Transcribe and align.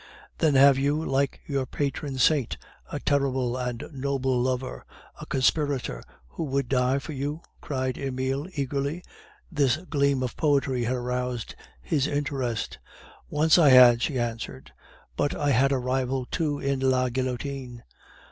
"Then 0.39 0.55
have 0.55 0.79
you, 0.79 1.05
like 1.05 1.41
your 1.45 1.67
patron 1.67 2.17
saint, 2.17 2.57
a 2.91 2.99
terrible 2.99 3.55
and 3.55 3.83
noble 3.93 4.41
lover, 4.41 4.83
a 5.19 5.27
conspirator, 5.27 6.01
who 6.27 6.43
would 6.45 6.67
die 6.69 6.97
for 6.97 7.13
you?" 7.13 7.41
cried 7.61 7.99
Emile 7.99 8.47
eagerly 8.55 9.03
this 9.51 9.77
gleam 9.77 10.23
of 10.23 10.35
poetry 10.35 10.85
had 10.85 10.95
aroused 10.95 11.53
his 11.83 12.07
interest. 12.07 12.79
"Once 13.29 13.59
I 13.59 13.69
had," 13.69 14.01
she 14.01 14.17
answered. 14.17 14.73
"But 15.15 15.35
I 15.35 15.51
had 15.51 15.71
a 15.71 15.77
rival 15.77 16.25
too 16.25 16.57
in 16.57 16.79
La 16.79 17.09
Guillotine. 17.09 17.83